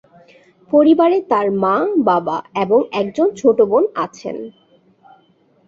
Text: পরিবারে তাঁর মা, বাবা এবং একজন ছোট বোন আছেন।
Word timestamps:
পরিবারে 0.69 1.17
তাঁর 1.31 1.47
মা, 1.63 1.75
বাবা 2.09 2.37
এবং 2.55 2.79
একজন 2.91 3.27
ছোট 3.37 3.57
বোন 3.61 3.83
আছেন। 3.95 4.37